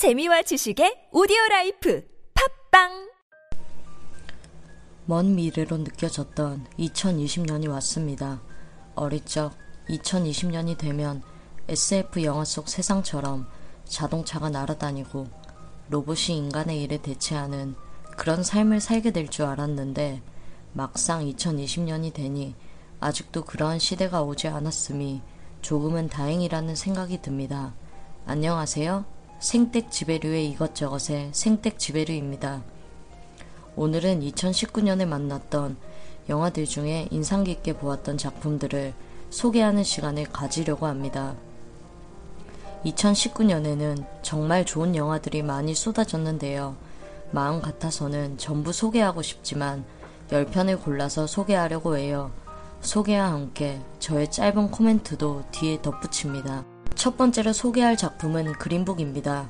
재미와 0.00 0.40
지식의 0.40 1.08
오디오 1.12 1.36
life 1.50 2.02
팟빵 2.72 3.10
먼 5.04 5.34
미래로 5.34 5.76
느껴졌던 5.76 6.68
2020년이 6.78 7.68
왔습니다. 7.68 8.40
어릴 8.94 9.22
적 9.26 9.52
2020년이 9.90 10.78
되면 10.78 11.22
SF 11.68 12.24
영화 12.24 12.46
속 12.46 12.70
세상처럼 12.70 13.46
자동차가 13.84 14.48
날아다니고 14.48 15.26
로봇이 15.90 16.34
인간의 16.34 16.80
일을 16.80 17.02
대체하는 17.02 17.74
그런 18.16 18.42
삶을 18.42 18.80
살게 18.80 19.10
될 19.10 19.28
줄 19.28 19.44
알았는데 19.44 20.22
막상 20.72 21.26
2020년이 21.26 22.14
되니 22.14 22.54
아직도 23.00 23.44
그러한 23.44 23.78
시대가 23.78 24.22
오지 24.22 24.48
않았음이 24.48 25.20
조금은 25.60 26.08
다행이라는 26.08 26.74
생각이 26.74 27.20
듭니다. 27.20 27.74
안녕하세요. 28.24 29.19
생택 29.40 29.90
지배류의 29.90 30.50
이것저것의 30.50 31.30
생택 31.32 31.78
지배류입니다. 31.78 32.62
오늘은 33.74 34.20
2019년에 34.20 35.06
만났던 35.06 35.78
영화들 36.28 36.66
중에 36.66 37.08
인상 37.10 37.42
깊게 37.42 37.78
보았던 37.78 38.18
작품들을 38.18 38.92
소개하는 39.30 39.82
시간을 39.82 40.24
가지려고 40.24 40.86
합니다. 40.86 41.34
2019년에는 42.84 44.04
정말 44.20 44.66
좋은 44.66 44.94
영화들이 44.94 45.42
많이 45.42 45.74
쏟아졌는데요. 45.74 46.76
마음 47.30 47.62
같아서는 47.62 48.36
전부 48.36 48.74
소개하고 48.74 49.22
싶지만 49.22 49.86
10편을 50.30 50.82
골라서 50.82 51.26
소개하려고 51.26 51.96
해요. 51.96 52.30
소개와 52.82 53.32
함께 53.32 53.80
저의 54.00 54.30
짧은 54.30 54.70
코멘트도 54.70 55.44
뒤에 55.50 55.80
덧붙입니다. 55.80 56.69
첫 57.00 57.16
번째로 57.16 57.54
소개할 57.54 57.96
작품은 57.96 58.52
그린북입니다. 58.58 59.48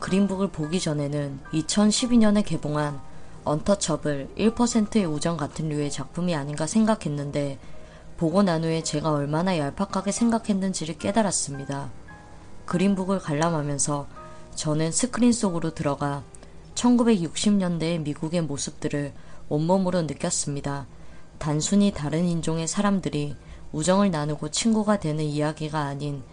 그린북을 0.00 0.48
보기 0.48 0.80
전에는 0.80 1.38
2012년에 1.52 2.44
개봉한 2.44 3.00
언터처블 3.44 4.30
1%의 4.36 5.06
우정 5.06 5.36
같은 5.36 5.68
류의 5.68 5.92
작품이 5.92 6.34
아닌가 6.34 6.66
생각했는데 6.66 7.60
보고 8.16 8.42
난 8.42 8.64
후에 8.64 8.82
제가 8.82 9.12
얼마나 9.12 9.56
얄팍하게 9.56 10.10
생각했는지를 10.10 10.98
깨달았습니다. 10.98 11.92
그린북을 12.66 13.20
관람하면서 13.20 14.08
저는 14.56 14.90
스크린 14.90 15.32
속으로 15.32 15.74
들어가 15.74 16.24
1960년대의 16.74 18.00
미국의 18.00 18.42
모습들을 18.42 19.12
온몸으로 19.48 20.02
느꼈습니다. 20.02 20.88
단순히 21.38 21.92
다른 21.92 22.24
인종의 22.24 22.66
사람들이 22.66 23.36
우정을 23.70 24.10
나누고 24.10 24.50
친구가 24.50 24.98
되는 24.98 25.22
이야기가 25.22 25.78
아닌 25.78 26.24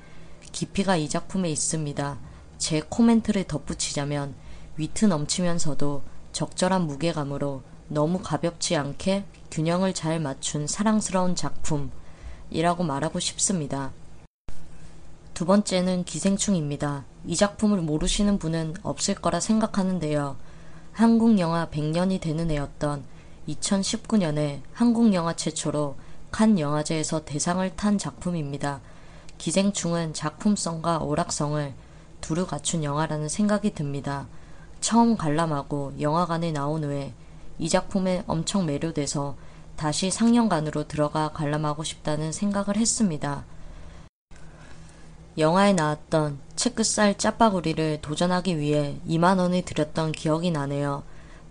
깊이가 0.56 0.96
이 0.96 1.10
작품에 1.10 1.50
있습니다. 1.50 2.18
제 2.58 2.82
코멘트를 2.88 3.44
덧붙이자면 3.44 4.34
위트 4.78 5.04
넘치면서도 5.04 6.02
적절한 6.32 6.88
무게감으로 6.88 7.62
너무 7.90 8.22
가볍지 8.22 8.78
않게 8.78 9.26
균형을 9.52 9.94
잘 9.94 10.22
맞춘 10.22 10.66
사랑스러운 10.66 11.36
작품이라고 11.36 12.86
말하고 12.86 13.20
싶습니다. 13.20 13.92
두 15.34 15.46
번째는 15.46 16.06
기생충입니다. 16.06 17.04
이 17.26 17.36
작품을 17.36 17.82
모르시는 17.82 18.40
분은 18.40 18.76
없을 18.82 19.16
거라 19.16 19.42
생각하는데요. 19.42 20.38
한국 20.94 21.38
영화 21.38 21.68
100년이 21.68 22.22
되는 22.22 22.50
해였던 22.50 23.04
2019년에 23.50 24.62
한국 24.72 25.14
영화 25.14 25.36
최초로 25.36 25.98
칸 26.32 26.58
영화제에서 26.58 27.26
대상을 27.26 27.76
탄 27.76 27.98
작품입니다. 27.98 28.80
기생충은 29.38 30.14
작품성과 30.14 31.00
오락성을 31.00 31.74
두루 32.22 32.48
갖춘 32.48 32.84
영화라는 32.84 33.30
생각이 33.30 33.74
듭니다. 33.74 34.28
처음 34.82 35.18
관람하고 35.18 35.94
영화관에 36.00 36.52
나온 36.52 36.84
후에 36.84 37.14
이 37.60 37.70
작품에 37.70 38.24
엄청 38.28 38.66
매료돼서 38.66 39.36
다시 39.76 40.10
상영관으로 40.10 40.88
들어가 40.88 41.30
관람하고 41.32 41.84
싶다는 41.84 42.32
생각을 42.32 42.78
했습니다. 42.78 43.46
영화에 45.38 45.74
나왔던 45.74 46.40
체크살 46.56 47.18
짜파구리를 47.18 48.00
도전하기 48.02 48.58
위해 48.58 48.98
2만원을 49.08 49.66
들였던 49.66 50.14
기억이 50.14 50.52
나네요. 50.52 51.04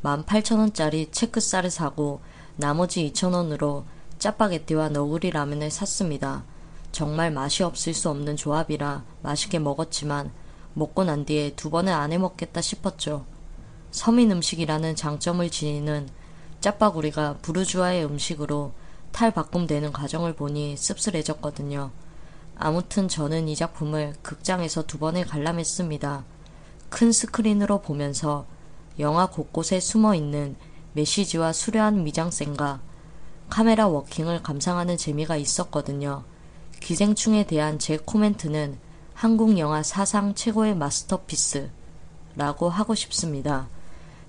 18,000원짜리 0.02 1.12
체크살을 1.12 1.70
사고 1.70 2.20
나머지 2.56 3.12
2,000원으로 3.12 3.84
짜파게티와 4.18 4.88
너구리 4.88 5.30
라면을 5.30 5.70
샀습니다. 5.70 6.44
정말 6.94 7.32
맛이 7.32 7.64
없을 7.64 7.92
수 7.92 8.08
없는 8.08 8.36
조합이라 8.36 9.02
맛있게 9.20 9.58
먹었지만 9.58 10.30
먹고 10.74 11.02
난 11.02 11.24
뒤에 11.24 11.56
두 11.56 11.68
번은 11.68 11.92
안 11.92 12.12
해먹겠다 12.12 12.60
싶었죠. 12.60 13.26
서민 13.90 14.30
음식이라는 14.30 14.94
장점을 14.94 15.50
지니는 15.50 16.08
짜파구리가 16.60 17.38
부르주아의 17.42 18.04
음식으로 18.04 18.74
탈바꿈되는 19.10 19.92
과정을 19.92 20.34
보니 20.34 20.76
씁쓸해졌거든요. 20.76 21.90
아무튼 22.54 23.08
저는 23.08 23.48
이 23.48 23.56
작품을 23.56 24.14
극장에서 24.22 24.86
두 24.86 25.00
번을 25.00 25.26
관람했습니다. 25.26 26.24
큰 26.90 27.10
스크린으로 27.10 27.82
보면서 27.82 28.46
영화 29.00 29.26
곳곳에 29.26 29.80
숨어 29.80 30.14
있는 30.14 30.54
메시지와 30.92 31.54
수려한 31.54 32.04
미장센과 32.04 32.80
카메라 33.50 33.88
워킹을 33.88 34.44
감상하는 34.44 34.96
재미가 34.96 35.36
있었거든요. 35.36 36.22
기생충에 36.80 37.44
대한 37.44 37.78
제 37.78 37.96
코멘트는 37.96 38.78
한국 39.14 39.58
영화 39.58 39.82
사상 39.82 40.34
최고의 40.34 40.76
마스터피스 40.76 41.70
라고 42.36 42.68
하고 42.68 42.94
싶습니다. 42.94 43.68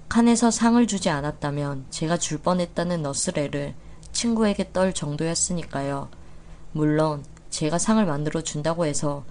칸에서 0.07 0.51
상을 0.51 0.85
주지 0.87 1.09
않았다면 1.09 1.87
제가 1.89 2.17
줄 2.17 2.37
뻔했다는 2.37 3.01
너스레를 3.01 3.73
친구에게 4.11 4.71
떨 4.71 4.93
정도였으니까요. 4.93 6.09
물론 6.71 7.23
제가 7.49 7.77
상을 7.77 8.05
만들어 8.05 8.41
준다고 8.41 8.85
해서 8.85 9.25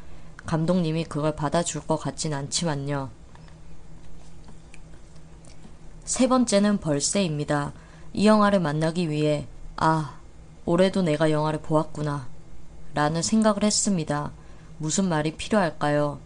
감독님이 0.47 1.05
그걸 1.05 1.35
받아줄 1.37 1.87
것 1.87 1.97
같진 1.97 2.35
않지만요. 2.35 3.11
세 6.05 6.29
번째는 6.29 6.79
벌새입니다. 6.79 7.73
이 8.13 8.27
영화를 8.27 8.61
만나기 8.61 9.09
위해 9.09 9.47
아, 9.77 10.19
올해도 10.67 11.03
내가 11.03 11.31
영화를 11.31 11.61
보았구나. 11.61 12.34
라는 12.95 13.23
생각을 13.23 13.65
했습니다. 13.65 14.33
무슨 14.79 15.09
말이 15.09 15.33
필요할까요? 15.37 16.21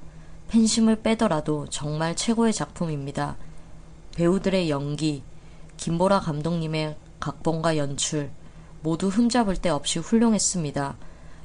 팬심을 0.48 1.02
빼더라도 1.02 1.66
정말 1.68 2.14
최고의 2.14 2.52
작품입니다. 2.52 3.36
배우들의 4.14 4.70
연기, 4.70 5.22
김보라 5.76 6.20
감독님의 6.20 6.96
각본과 7.20 7.76
연출, 7.76 8.30
모두 8.82 9.08
흠잡을 9.08 9.56
데 9.56 9.70
없이 9.70 9.98
훌륭했습니다. 9.98 10.96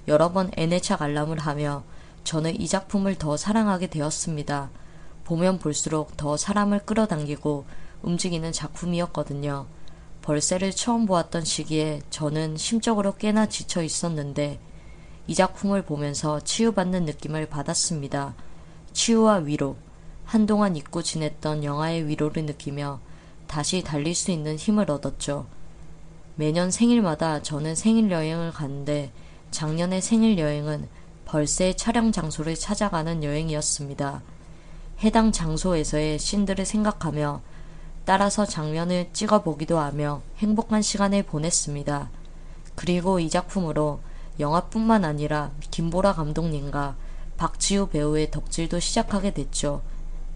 여러 0.07 0.31
번 0.31 0.51
N회차 0.57 0.97
관람을 0.97 1.39
하며 1.39 1.83
저는 2.23 2.59
이 2.59 2.67
작품을 2.67 3.15
더 3.15 3.37
사랑하게 3.37 3.87
되었습니다. 3.87 4.69
보면 5.23 5.59
볼수록 5.59 6.17
더 6.17 6.35
사람을 6.35 6.79
끌어당기고 6.79 7.65
움직이는 8.01 8.51
작품이었거든요. 8.51 9.67
벌새를 10.21 10.71
처음 10.71 11.05
보았던 11.05 11.43
시기에 11.43 12.01
저는 12.09 12.57
심적으로 12.57 13.15
꽤나 13.15 13.47
지쳐 13.47 13.83
있었는데 13.83 14.59
이 15.27 15.35
작품을 15.35 15.83
보면서 15.83 16.39
치유받는 16.41 17.05
느낌을 17.05 17.47
받았습니다. 17.47 18.35
치유와 18.91 19.37
위로, 19.37 19.75
한동안 20.25 20.75
잊고 20.75 21.01
지냈던 21.01 21.63
영화의 21.63 22.07
위로를 22.07 22.45
느끼며 22.45 22.99
다시 23.47 23.83
달릴 23.83 24.15
수 24.15 24.31
있는 24.31 24.55
힘을 24.55 24.89
얻었죠. 24.89 25.45
매년 26.35 26.71
생일마다 26.71 27.41
저는 27.41 27.75
생일 27.75 28.09
여행을 28.09 28.51
가는데 28.51 29.11
작년의 29.51 30.01
생일 30.01 30.39
여행은 30.39 30.87
벌새 31.25 31.73
촬영 31.73 32.11
장소를 32.11 32.55
찾아가는 32.55 33.23
여행이었습니다. 33.23 34.23
해당 35.03 35.31
장소에서의 35.31 36.19
씬들을 36.19 36.65
생각하며 36.65 37.41
따라서 38.05 38.45
장면을 38.45 39.09
찍어보기도 39.13 39.79
하며 39.79 40.21
행복한 40.37 40.81
시간을 40.81 41.23
보냈습니다. 41.23 42.09
그리고 42.75 43.19
이 43.19 43.29
작품으로 43.29 43.99
영화뿐만 44.39 45.05
아니라 45.05 45.51
김보라 45.71 46.13
감독님과 46.13 46.95
박지우 47.37 47.87
배우의 47.87 48.31
덕질도 48.31 48.79
시작하게 48.79 49.33
됐죠. 49.33 49.81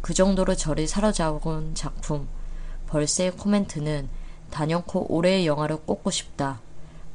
그 0.02 0.14
정도로 0.14 0.56
저를 0.56 0.88
사로잡은 0.88 1.76
작품. 1.76 2.28
벌새의 2.88 3.32
코멘트는 3.32 4.10
단연코 4.52 5.14
올해의 5.14 5.46
영화를 5.46 5.78
꼽고 5.86 6.12
싶다. 6.12 6.62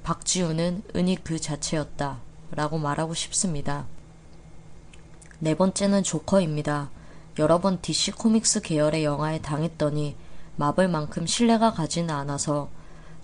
박지후는 0.02 0.82
은이 0.94 1.16
그 1.22 1.40
자체였다. 1.40 2.18
라고 2.50 2.78
말하고 2.78 3.14
싶습니다. 3.14 3.86
네 5.38 5.54
번째는 5.54 6.02
조커입니다. 6.02 6.90
여러 7.38 7.60
번 7.60 7.80
DC 7.80 8.12
Comics 8.12 8.60
계열의 8.60 9.04
영화에 9.04 9.40
당했더니 9.40 10.16
마블만큼 10.56 11.26
신뢰가 11.26 11.72
가지는 11.72 12.10
않아서 12.10 12.68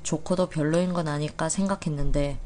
조커도 0.02 0.49
별로인 0.49 0.94
건 0.94 1.08
아닐까 1.08 1.49
생각했는데 1.49 2.38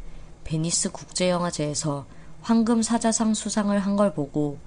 베니스 0.44 0.91
국제영화제에서 0.91 2.06
황금 2.43 2.83
사자상 2.83 3.35
수상을 3.35 3.77
한 3.79 3.97
걸 3.97 4.15
보고 4.15 4.59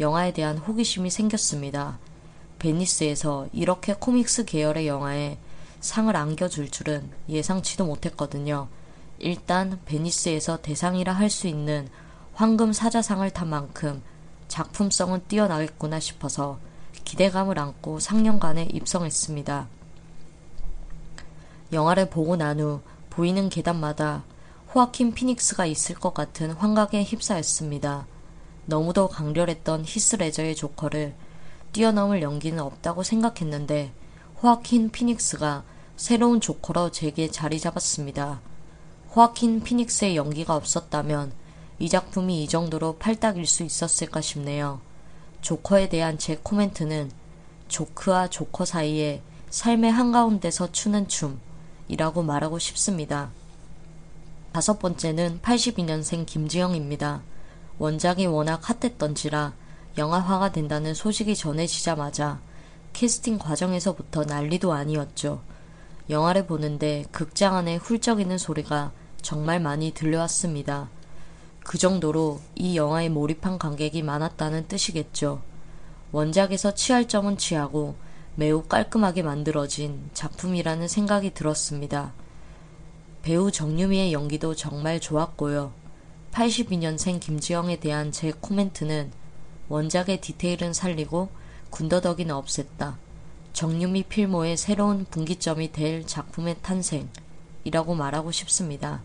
영화에 0.00 0.32
대한 0.32 0.58
호기심이 0.58 1.10
생겼습니다. 1.10 1.98
베니스에서 2.58 3.48
이렇게 3.52 3.94
코믹스 3.94 4.44
계열의 4.44 4.86
영화에 4.86 5.38
상을 5.80 6.14
안겨줄 6.14 6.70
줄은 6.70 7.10
예상치도 7.28 7.86
못했거든요. 7.86 8.68
일단 9.18 9.78
베니스에서 9.84 10.58
대상이라 10.62 11.12
할 11.12 11.30
수 11.30 11.46
있는 11.46 11.88
황금 12.34 12.72
사자상을 12.72 13.28
탄 13.30 13.48
만큼 13.48 14.02
작품성은 14.48 15.22
뛰어나겠구나 15.28 16.00
싶어서 16.00 16.58
기대감을 17.04 17.58
안고 17.58 18.00
상영관에 18.00 18.68
입성했습니다. 18.72 19.68
영화를 21.72 22.10
보고 22.10 22.36
난 22.36 22.58
후 22.60 22.80
보이는 23.10 23.48
계단마다 23.48 24.24
호아킨 24.72 25.14
피닉스가 25.14 25.66
있을 25.66 25.96
것 25.96 26.14
같은 26.14 26.52
환각에 26.52 27.02
휩싸였습니다. 27.02 28.06
너무도 28.66 29.08
강렬했던 29.08 29.82
히스레저의 29.84 30.54
조커를 30.54 31.12
뛰어넘을 31.72 32.22
연기는 32.22 32.56
없다고 32.62 33.02
생각했는데 33.02 33.92
호아킨 34.40 34.92
피닉스가 34.92 35.64
새로운 35.96 36.40
조커로 36.40 36.92
제게 36.92 37.28
자리 37.28 37.58
잡았습니다. 37.58 38.40
호아킨 39.16 39.64
피닉스의 39.64 40.14
연기가 40.14 40.54
없었다면 40.54 41.32
이 41.80 41.88
작품이 41.88 42.44
이 42.44 42.46
정도로 42.46 42.96
팔딱일 42.98 43.46
수 43.46 43.64
있었을까 43.64 44.20
싶네요. 44.20 44.80
조커에 45.40 45.88
대한 45.88 46.16
제 46.16 46.38
코멘트는 46.40 47.10
조크와 47.66 48.28
조커 48.28 48.64
사이에 48.66 49.20
삶의 49.50 49.90
한가운데서 49.90 50.70
추는 50.70 51.08
춤이라고 51.08 52.22
말하고 52.22 52.60
싶습니다. 52.60 53.32
다섯 54.52 54.80
번째는 54.80 55.40
82년생 55.42 56.26
김지영입니다. 56.26 57.22
원작이 57.78 58.26
워낙 58.26 58.60
핫했던지라 58.68 59.54
영화화가 59.96 60.50
된다는 60.50 60.92
소식이 60.92 61.36
전해지자마자 61.36 62.40
캐스팅 62.92 63.38
과정에서부터 63.38 64.24
난리도 64.24 64.72
아니었죠. 64.72 65.42
영화를 66.08 66.46
보는데 66.46 67.04
극장 67.12 67.56
안에 67.56 67.76
훌쩍이는 67.76 68.38
소리가 68.38 68.92
정말 69.22 69.60
많이 69.60 69.92
들려왔습니다. 69.92 70.90
그 71.62 71.78
정도로 71.78 72.40
이 72.56 72.76
영화에 72.76 73.08
몰입한 73.08 73.58
관객이 73.58 74.02
많았다는 74.02 74.66
뜻이겠죠. 74.66 75.42
원작에서 76.10 76.74
취할 76.74 77.06
점은 77.06 77.36
취하고 77.36 77.94
매우 78.34 78.64
깔끔하게 78.64 79.22
만들어진 79.22 80.10
작품이라는 80.12 80.88
생각이 80.88 81.34
들었습니다. 81.34 82.12
배우 83.22 83.50
정유미의 83.50 84.12
연기도 84.12 84.54
정말 84.54 84.98
좋았고요. 84.98 85.72
82년생 86.32 87.20
김지영에 87.20 87.76
대한 87.80 88.12
제 88.12 88.32
코멘트는 88.32 89.12
원작의 89.68 90.20
디테일은 90.20 90.72
살리고 90.72 91.28
군더더기는 91.70 92.34
없앴다. 92.34 92.94
정유미 93.52 94.04
필모의 94.04 94.56
새로운 94.56 95.04
분기점이 95.04 95.72
될 95.72 96.06
작품의 96.06 96.56
탄생이라고 96.62 97.94
말하고 97.94 98.32
싶습니다. 98.32 99.02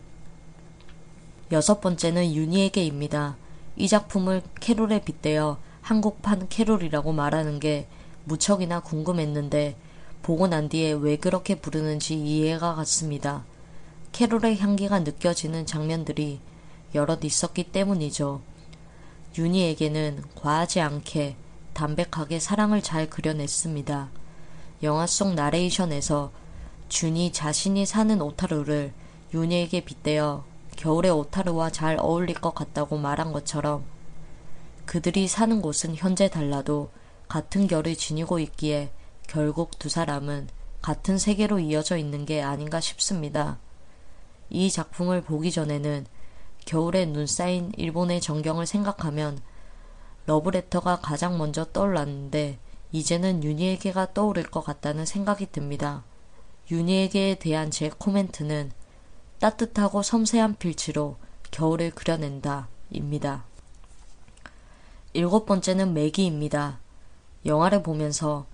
여섯 1.51 1.81
번째는 1.81 2.33
윤희에게입니다. 2.33 3.37
이 3.75 3.87
작품을 3.87 4.41
캐롤에 4.61 5.03
빗대어 5.03 5.57
한국판 5.81 6.47
캐롤이라고 6.47 7.11
말하는 7.11 7.59
게 7.59 7.87
무척이나 8.23 8.79
궁금했는데 8.79 9.75
보고 10.23 10.47
난 10.47 10.69
뒤에 10.69 10.93
왜 10.93 11.17
그렇게 11.17 11.55
부르는지 11.55 12.15
이해가 12.15 12.73
갔습니다. 12.75 13.43
캐롤의 14.15 14.59
향기가 14.59 14.99
느껴지는 14.99 15.65
장면들이 15.65 16.39
여럿 16.93 17.25
있었기 17.25 17.65
때문이죠. 17.73 18.41
윤희에게는 19.37 20.23
과하지 20.35 20.79
않게 20.79 21.35
담백하게 21.73 22.39
사랑을 22.39 22.81
잘 22.81 23.09
그려냈습니다. 23.09 24.09
영화 24.83 25.05
속 25.05 25.33
나레이션에서 25.33 26.31
준이 26.87 27.33
자신이 27.33 27.85
사는 27.85 28.21
오타루를 28.21 28.93
윤희에게 29.33 29.83
빗대어 29.83 30.45
겨울의 30.77 31.11
오타루와 31.11 31.71
잘 31.71 31.97
어울릴 31.99 32.35
것 32.35 32.55
같다고 32.55 32.97
말한 32.97 33.33
것처럼 33.33 33.83
그들이 34.85 35.27
사는 35.27 35.61
곳은 35.61 35.93
현재 35.93 36.29
달라도 36.29 36.89
같은 37.27 37.67
결을 37.67 37.97
지니고 37.97 38.39
있기에 38.39 38.93
결국 39.27 39.77
두 39.77 39.89
사람은 39.89 40.47
같은 40.81 41.17
세계로 41.17 41.59
이어져 41.59 41.97
있는 41.97 42.25
게 42.25 42.41
아닌가 42.41 42.79
싶습니다. 42.79 43.59
이 44.49 44.69
작품을 44.69 45.21
보기 45.21 45.51
전에는 45.51 46.05
겨울에 46.65 47.05
눈 47.05 47.27
쌓인 47.27 47.71
일본의 47.77 48.21
전경을 48.21 48.65
생각하면 48.65 49.39
러브레터가 50.25 51.01
가장 51.01 51.37
먼저 51.37 51.65
떠올랐는데 51.65 52.59
이제는 52.91 53.43
윤희에게가 53.43 54.13
떠오를 54.13 54.43
것 54.43 54.61
같다는 54.61 55.05
생각이 55.05 55.51
듭니다. 55.51 56.03
윤희에게에 56.71 57.35
대한 57.35 57.69
제 57.69 57.89
코멘트는 57.89 58.71
따뜻하고 59.39 60.01
섬세한 60.01 60.55
필치로 60.55 61.17
겨울을 61.51 61.91
그려낸다. 61.91 62.67
입니다. 62.91 63.43
일곱 65.13 65.45
번째는 65.45 65.93
매기입니다. 65.93 66.79
영화를 67.45 67.83
보면서 67.83 68.45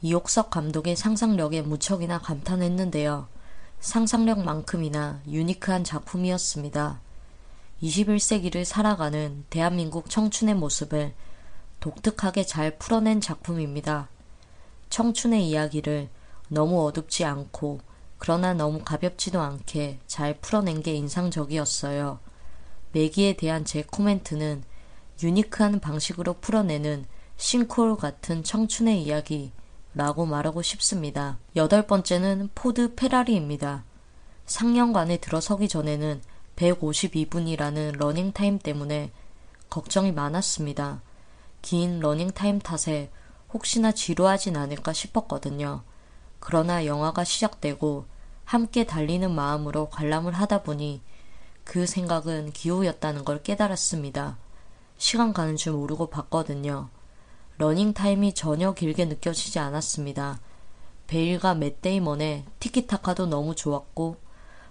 이옥석 0.00 0.50
감독의 0.50 0.96
상상력에 0.96 1.62
무척이나 1.62 2.18
감탄했는데요. 2.18 3.28
상상력만큼이나 3.82 5.20
유니크한 5.26 5.82
작품이었습니다. 5.82 7.00
21세기를 7.82 8.64
살아가는 8.64 9.44
대한민국 9.50 10.08
청춘의 10.08 10.54
모습을 10.54 11.12
독특하게 11.80 12.46
잘 12.46 12.78
풀어낸 12.78 13.20
작품입니다. 13.20 14.08
청춘의 14.88 15.48
이야기를 15.48 16.08
너무 16.48 16.86
어둡지 16.86 17.24
않고 17.24 17.80
그러나 18.18 18.54
너무 18.54 18.84
가볍지도 18.84 19.40
않게 19.40 19.98
잘 20.06 20.38
풀어낸 20.40 20.80
게 20.80 20.94
인상적이었어요. 20.94 22.20
메기에 22.92 23.32
대한 23.32 23.64
제 23.64 23.82
코멘트는 23.82 24.62
unique한 25.20 25.80
방식으로 25.80 26.34
풀어내는 26.34 27.04
싱크홀 27.36 27.96
같은 27.96 28.44
청춘의 28.44 29.02
이야기 29.02 29.50
라고 29.94 30.24
말하고 30.24 30.62
싶습니다. 30.62 31.38
여덟 31.54 31.86
번째는 31.86 32.50
포드 32.54 32.94
페라리입니다. 32.94 33.84
상영관에 34.46 35.18
들어서기 35.18 35.68
전에는 35.68 36.22
152분이라는 36.56 37.96
러닝타임 37.98 38.58
때문에 38.58 39.10
걱정이 39.68 40.12
많았습니다. 40.12 41.02
긴 41.60 42.00
러닝타임 42.00 42.60
탓에 42.60 43.10
혹시나 43.52 43.92
지루하진 43.92 44.56
않을까 44.56 44.92
싶었거든요. 44.92 45.82
그러나 46.40 46.86
영화가 46.86 47.24
시작되고 47.24 48.06
함께 48.44 48.84
달리는 48.84 49.30
마음으로 49.30 49.88
관람을 49.90 50.32
하다 50.32 50.62
보니 50.62 51.00
그 51.64 51.86
생각은 51.86 52.52
기우였다는 52.52 53.24
걸 53.24 53.42
깨달았습니다. 53.42 54.36
시간 54.98 55.32
가는 55.32 55.56
줄 55.56 55.72
모르고 55.74 56.10
봤거든요. 56.10 56.88
러닝타임이 57.62 58.32
전혀 58.34 58.74
길게 58.74 59.04
느껴지지 59.04 59.60
않았습니다. 59.60 60.40
베일과 61.06 61.54
맷데이먼의 61.54 62.44
티키타카도 62.58 63.26
너무 63.26 63.54
좋았고 63.54 64.16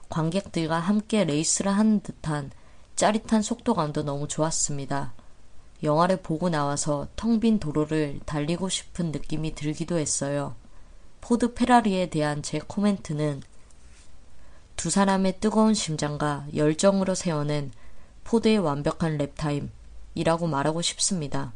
관객들과 0.09 0.77
함께 0.77 1.23
레이스를 1.23 1.71
하는 1.71 2.01
듯한 2.01 2.51
짜릿한 2.97 3.43
속도감도 3.43 4.03
너무 4.03 4.27
좋았습니다. 4.27 5.13
영화를 5.83 6.17
보고 6.17 6.49
나와서 6.49 7.07
텅 7.15 7.39
빈 7.39 7.59
도로를 7.59 8.19
달리고 8.25 8.67
싶은 8.67 9.13
느낌이 9.13 9.55
들기도 9.55 9.97
했어요. 9.97 10.55
포드 11.21 11.53
페라리에 11.53 12.09
대한 12.09 12.43
제 12.43 12.59
코멘트는 12.59 13.41
두 14.75 14.89
사람의 14.89 15.39
뜨거운 15.39 15.73
심장과 15.73 16.47
열정으로 16.53 17.15
세워낸 17.15 17.71
포드의 18.25 18.57
완벽한 18.57 19.17
lap 19.17 19.50
time이라고 19.50 20.49
말하고 20.49 20.81
싶습니다. 20.81 21.53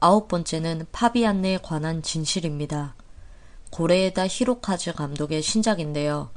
아홉 0.00 0.28
번째는 0.28 0.86
파비안느에 0.92 1.58
관한 1.62 2.02
진실입니다. 2.02 2.94
고레에다 3.70 4.26
히로카즈 4.28 4.92
감독의 4.92 5.42
신작인데요. 5.42 6.30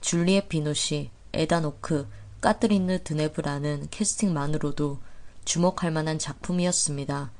줄리엣 0.00 0.48
비노쉬, 0.48 1.10
에단 1.32 1.62
호크, 1.62 2.08
까뜨린느 2.40 3.04
드뇌브라는 3.04 3.88
캐스팅만으로도 3.90 4.98
주목할 5.44 5.90
만한 5.90 6.18
작품이었습니다. 6.18 7.30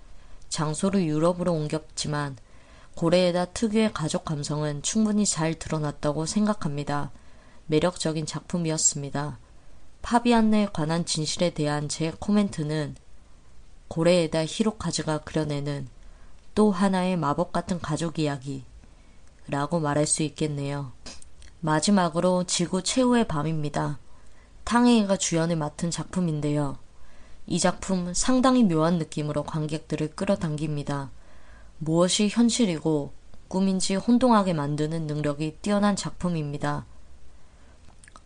장소를 0.49 1.05
유럽으로 1.05 1.52
옮겼지만 1.52 2.37
고레에다 2.95 3.47
특유의 3.47 3.93
가족 3.93 4.25
감성은 4.25 4.83
충분히 4.83 5.26
잘 5.26 5.55
드러났다고 5.55 6.26
생각합니다. 6.26 7.11
매력적인 7.67 8.26
작품이었습니다. 8.26 9.38
파비안네에 10.02 10.69
관한 10.73 11.05
진실에 11.05 11.50
대한 11.50 11.88
제 11.88 12.12
코멘트는 12.19 12.97
고레에다 13.93 14.47
히로카즈가 14.47 15.19
그려내는 15.19 15.87
또 16.55 16.71
하나의 16.71 17.19
마법 17.19 17.53
같은 17.53 17.79
가족 17.79 18.19
이야기 18.19 18.65
라고 19.49 19.81
말할 19.81 20.07
수 20.07 20.23
있겠네요. 20.23 20.93
마지막으로 21.61 22.45
지구 22.45 22.83
최후의 22.83 23.29
밤입니다. 23.29 23.99
탕웨이가 24.65 25.19
주연을 25.19 25.57
맡은 25.57 25.91
작품인데요. 25.91 26.79
이 27.47 27.59
작품 27.59 28.15
상당히 28.15 28.65
묘한 28.65 28.97
느낌으로 28.97 29.43
관객들을 29.43 30.15
끌어당깁니다. 30.17 31.11
무엇이 31.77 32.31
현실이고 32.31 33.13
꿈인지 33.49 33.97
혼동하게 33.97 34.55
만드는 34.55 35.07
능력이 35.07 35.59
뛰어난 35.61 35.97
작품입니다. 35.97 36.87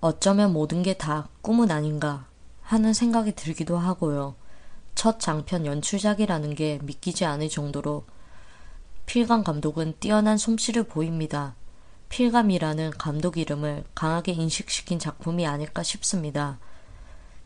어쩌면 0.01 0.53
모든 0.53 0.85
게 0.85 0.95
다 0.95 1.29
꿈은 1.43 1.73
아닌가 1.73 2.29
하는 2.63 2.93
생각이 2.93 3.35
들기도 3.35 3.77
하고요. 3.77 4.37
첫 4.97 5.21
장편 5.21 5.67
연출작이라는 5.67 6.55
게 6.55 6.81
믿기지 6.83 7.27
않을 7.27 7.51
정도로 7.51 8.05
필감 9.05 9.45
감독은 9.45 9.95
뛰어난 10.01 10.39
솜씨를 10.39 10.85
보입니다. 10.85 11.55
필감이라는 12.09 12.93
감독 12.93 13.37
이름을 13.37 13.85
강하게 13.95 14.33
인식시킨 14.33 14.99
작품이 14.99 15.47
아닐까 15.47 15.83
싶습니다. 15.83 16.59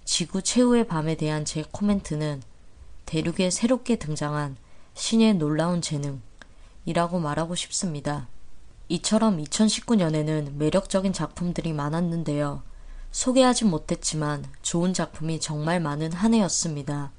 지구 0.04 0.42
최후의 0.42 0.86
밤에 0.86 1.16
대한 1.16 1.44
제 1.44 1.64
코멘트는 1.72 2.40
대륙에 3.04 3.50
새롭게 3.50 3.96
등장한 3.96 4.56
신의 4.94 5.34
놀라운 5.34 5.82
재능이라고 5.82 7.18
말하고 7.18 7.56
싶습니다. 7.56 8.28
이처럼 8.88 9.42
2019년에는 9.42 10.52
매력적인 10.54 11.12
작품들이 11.12 11.72
많았는데요. 11.72 12.62
소개하진 13.10 13.70
못했지만 13.70 14.44
좋은 14.62 14.94
작품이 14.94 15.40
정말 15.40 15.80
많은 15.80 16.12
한 16.12 16.32
해였습니다. 16.32 17.10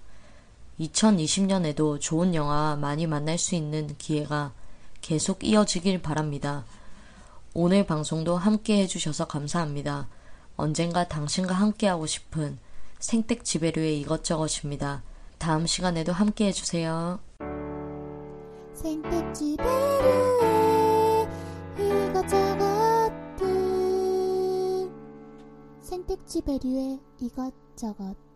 2020년에도 0.81 2.00
좋은 2.00 2.33
영화와 2.33 2.75
많이 2.75 3.05
만날 3.07 3.38
수 3.38 3.55
있는 3.55 3.95
기회가 3.97 4.53
계속 5.01 5.43
이어지길 5.43 6.01
바랍니다. 6.01 6.65
오늘 7.53 7.85
방송도 7.85 8.38
함께 8.38 8.81
해주셔서 8.81 9.27
감사합니다. 9.27 10.07
언젠가 10.55 11.07
당신과 11.07 11.53
함께하고 11.53 12.05
싶은 12.05 12.57
생택 13.00 13.43
지배류의 13.43 14.00
이것저것입니다. 14.01 15.03
다음 15.38 15.65
시간에도 15.65 16.13
함께 16.13 16.47
해주세요. 16.47 17.19
생택 18.73 19.33
지배류의 19.33 21.27
이것저것 21.77 23.11
생택 25.81 26.25
지배류의 26.25 27.00
이것저것 27.19 28.30